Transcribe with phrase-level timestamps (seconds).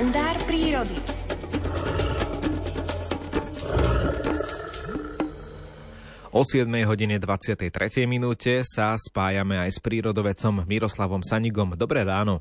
[0.00, 0.96] Kalendár prírody.
[6.32, 8.08] O 7 hodine 23.
[8.08, 11.76] minúte sa spájame aj s prírodovecom Miroslavom Sanigom.
[11.76, 12.40] Dobré ráno.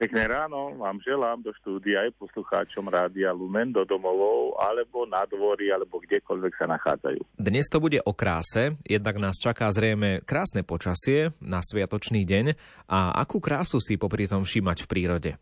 [0.00, 5.68] Pekné ráno vám želám do štúdia aj poslucháčom Rádia Lumen do domovov alebo na dvory
[5.68, 7.36] alebo kdekoľvek sa nachádzajú.
[7.36, 12.56] Dnes to bude o kráse, jednak nás čaká zrejme krásne počasie na sviatočný deň
[12.88, 15.32] a akú krásu si popri tom všímať v prírode?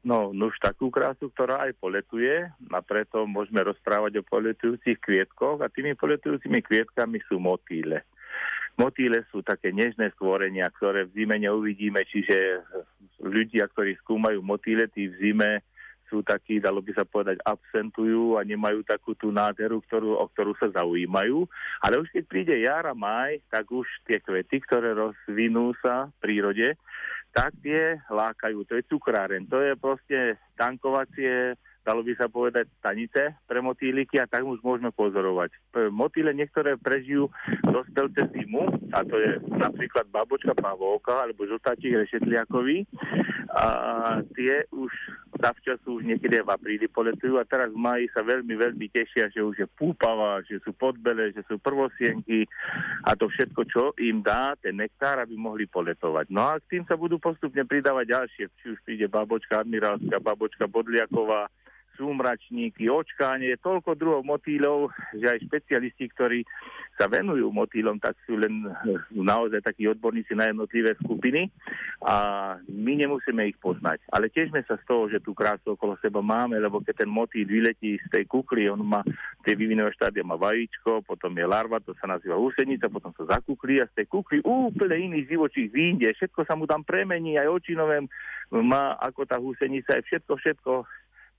[0.00, 5.68] No, už takú krásu, ktorá aj poletuje a preto môžeme rozprávať o poletujúcich kvietkoch a
[5.68, 8.08] tými poletujúcimi kvietkami sú motýle.
[8.80, 12.64] Motýle sú také nežné stvorenia, ktoré v zime neuvidíme, čiže
[13.20, 15.60] ľudia, ktorí skúmajú motýle, tí v zime
[16.08, 20.58] sú takí, dalo by sa povedať, absentujú a nemajú takú tú nádheru, ktorú, o ktorú
[20.58, 21.46] sa zaujímajú.
[21.84, 26.14] Ale už keď príde jar a maj, tak už tie kvety, ktoré rozvinú sa v
[26.18, 26.74] prírode,
[27.30, 28.66] tak tie lákajú.
[28.66, 34.28] To je cukráren, to je proste tankovacie dalo by sa povedať, stanice pre motýliky a
[34.28, 35.50] tak už môžeme pozorovať.
[35.88, 37.32] Motýle niektoré prežijú
[37.64, 42.84] dospelce zimu, a to je napríklad babočka pavovka alebo žltáčik rešetliakový.
[43.50, 43.66] A
[44.38, 44.92] tie už
[45.40, 49.40] zavčasu už niekedy v apríli poletujú a teraz v maji sa veľmi, veľmi tešia, že
[49.40, 52.44] už je púpava, že sú podbele, že sú prvosienky
[53.08, 56.28] a to všetko, čo im dá ten nektár, aby mohli poletovať.
[56.28, 60.68] No a k tým sa budú postupne pridávať ďalšie, či už príde babočka admirálska, babočka
[60.68, 61.48] bodliaková,
[62.00, 66.40] súmračníky, očkánie, toľko druhov motýlov, že aj špecialisti, ktorí
[66.96, 71.52] sa venujú motýlom, tak sú len eh, naozaj takí odborníci na jednotlivé skupiny
[72.04, 72.16] a
[72.68, 74.00] my nemusíme ich poznať.
[74.12, 77.44] Ale tiežme sa z toho, že tú krásu okolo seba máme, lebo keď ten motýl
[77.44, 79.00] vyletí z tej kukly, on má
[79.44, 83.80] tie vyvinové štádia, má vajíčko, potom je larva, to sa nazýva úsenica, potom sa zakukli
[83.80, 88.04] a z tej kukly úplne iný živočích vyjde, všetko sa mu tam premení, aj očinové
[88.50, 90.72] má ako tá húsenica, aj všetko, všetko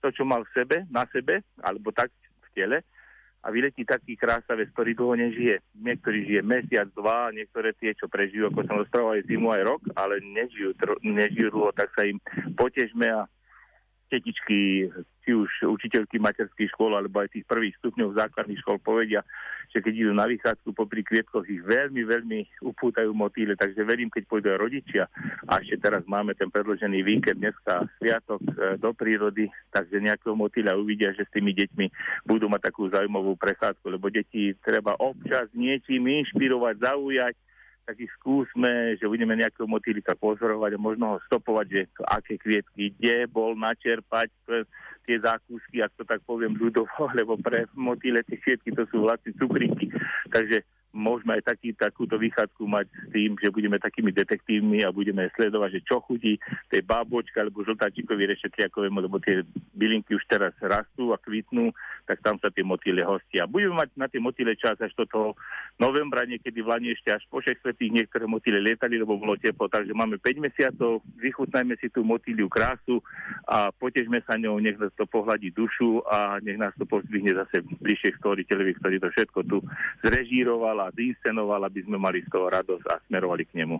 [0.01, 2.77] to, čo mal v sebe, na sebe, alebo tak v tele
[3.41, 5.55] a vyletí taký krásavec, ktorý dlho nežije.
[5.81, 9.81] Niektorí žije mesiac, dva, niektoré tie, čo prežijú, ako som rozprával, aj zimu, aj rok,
[9.97, 12.21] ale nežijú, nežijú dlho, tak sa im
[12.53, 13.25] potežme a
[14.11, 14.91] tetičky,
[15.23, 19.23] či už učiteľky materských škôl, alebo aj tých prvých stupňov základných škôl povedia,
[19.71, 23.55] že keď idú na vychádzku popri kvietkoch, ich veľmi, veľmi upútajú motýle.
[23.55, 25.03] Takže verím, keď pôjdu aj rodičia,
[25.47, 30.75] a ešte teraz máme ten predložený víkend, dneska sviatok e, do prírody, takže nejakého motýľa
[30.75, 31.85] uvidia, že s tými deťmi
[32.27, 37.35] budú mať takú zaujímavú prechádzku, lebo deti treba občas niečím inšpirovať, zaujať,
[37.85, 42.93] tak ich skúsme, že budeme nejakého motýlika pozorovať a možno ho stopovať, že aké kvietky,
[42.95, 44.29] kde bol načerpať
[45.05, 49.33] tie zákusky, ak to tak poviem ľudovo, lebo pre motýle tie kvietky to sú vlastne
[49.35, 49.89] cukríky.
[50.29, 55.31] Takže môžeme aj taký, takúto vychádzku mať s tým, že budeme takými detektívmi a budeme
[55.35, 56.37] sledovať, že čo chudí
[56.67, 59.43] tej bábočka alebo žltáčikovi rešetriakovému, lebo tie
[59.75, 61.71] bylinky už teraz rastú a kvitnú,
[62.03, 63.47] tak tam sa tie motýle hostia.
[63.47, 65.29] Budeme mať na tie motýle čas až do toho
[65.79, 69.71] novembra, niekedy v Lani ešte až po 6 svetých niektoré motýle lietali, lebo bolo teplo,
[69.71, 72.99] takže máme 5 mesiacov, vychutnajme si tú motýliu krásu
[73.47, 77.63] a potežme sa ňou, nech nás to pohľadí dušu a nech nás to pozdvihne zase
[77.79, 79.57] bližšie k stvoriteľovi, ktorý to všetko tu
[80.03, 83.77] zrežíroval a zinscenoval, aby sme mali z toho radosť a smerovali k nemu.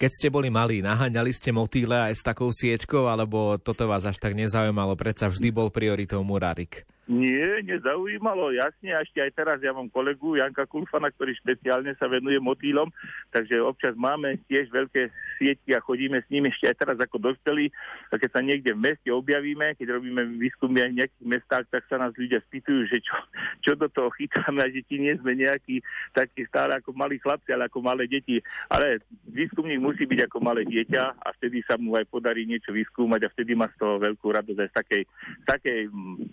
[0.00, 4.16] Keď ste boli malí, naháňali ste motýle aj s takou sieťkou, alebo toto vás až
[4.16, 6.88] tak nezaujímalo, predsa vždy bol prioritou murárik?
[7.10, 8.94] Nie, nezaujímalo, jasne.
[8.94, 12.86] Ešte aj teraz ja mám kolegu Janka Kulfana, ktorý špeciálne sa venuje motýlom,
[13.34, 15.10] takže občas máme tiež veľké
[15.42, 17.66] sieťky a chodíme s nimi ešte aj teraz ako dospelí.
[18.14, 21.82] A keď sa niekde v meste objavíme, keď robíme výskumy aj v nejakých mestách, tak
[21.90, 23.16] sa nás ľudia spýtujú, že čo,
[23.66, 25.82] čo do toho chytáme a že ti nie sme nejakí
[26.14, 28.38] takí stále ako malí chlapci, ale ako malé deti.
[28.70, 33.26] Ale výskumník musí byť ako malé dieťa a vtedy sa mu aj podarí niečo vyskúmať
[33.26, 35.80] a vtedy má z toho veľkú radosť aj z takej, z takej,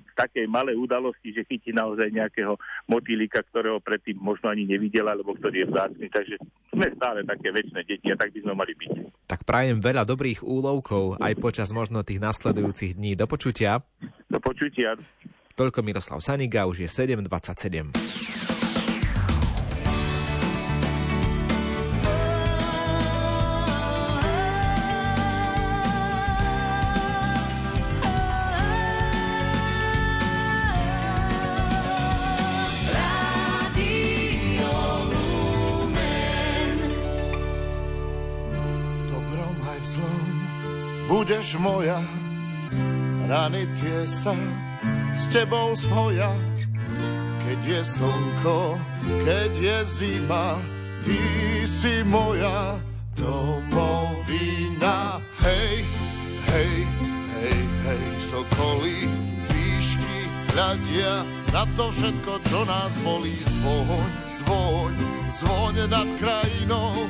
[0.06, 2.59] z takej malej malé udalosti, že chytí naozaj nejakého
[2.91, 6.11] motýlika, ktorého predtým možno ani nevidela, alebo ktorý je vzácný.
[6.11, 6.35] Takže
[6.75, 8.91] sme stále také väčšie deti a tak by sme mali byť.
[9.31, 13.16] Tak prajem veľa dobrých úlovkov aj počas možno tých nasledujúcich dní.
[13.16, 13.79] Do počutia.
[14.28, 14.99] Do počutia.
[15.55, 18.57] Toľko Miroslav Saniga, už je 7.27.
[41.08, 42.02] budeš moja,
[43.28, 44.35] rany tie sa
[45.16, 46.32] s tebou zhoja.
[47.47, 48.76] Keď je slnko,
[49.24, 50.59] keď je zima,
[51.08, 51.20] ty
[51.64, 52.76] si moja
[53.16, 55.24] domovina.
[55.40, 55.88] Hej,
[56.52, 56.76] hej,
[57.40, 59.08] hej, hej, sokoly
[59.40, 60.20] z výšky
[61.53, 63.34] na to všetko, čo nás bolí.
[63.34, 64.94] Zvoň, zvoň,
[65.32, 67.09] zvoň nad krajinou,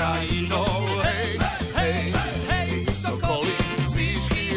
[0.00, 0.64] krajinou.
[1.04, 1.28] Hej,
[1.76, 2.00] hej,
[2.48, 2.70] hej,
[3.04, 3.52] sokoly
[3.92, 3.96] z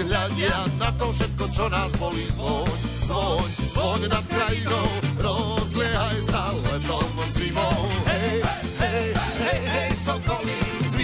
[0.08, 2.24] hľadia na to všetko, čo nás bolí.
[2.32, 2.72] Zvoň,
[3.12, 4.88] zvoň, zvoň nad krajinou,
[5.20, 7.80] rozliehaj sa letom zimou.
[8.08, 8.40] Hej,
[8.80, 9.08] hej,
[9.44, 10.56] hej, hej, sokoly
[10.88, 10.96] z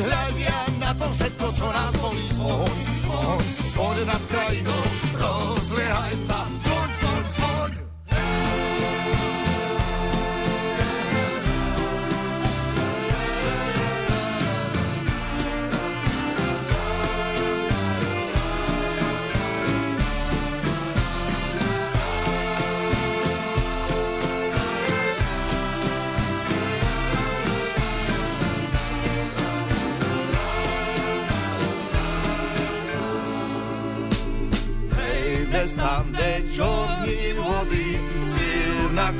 [0.00, 2.24] hľadia na to všetko, čo nás bolí.
[2.40, 2.72] Zvoň,
[3.04, 4.83] zvoň, zvoň nad krajinou,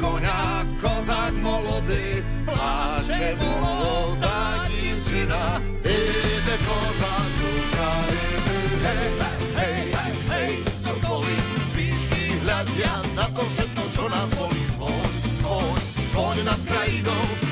[0.00, 9.08] koňa, kozak molody, pláče molodá divčina, Ide kozák z Ukrajiny, hej,
[9.58, 9.81] hej,
[10.31, 10.52] hej,
[10.85, 11.37] sokoly
[11.69, 14.62] z výšky hľadia na to všetko, čo nás bolí.
[14.75, 15.06] Zvoň,
[15.41, 15.79] zvoň,
[16.11, 17.44] zvoň nad krajinou,